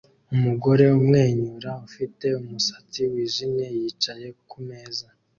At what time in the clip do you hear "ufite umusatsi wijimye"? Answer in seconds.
1.87-3.65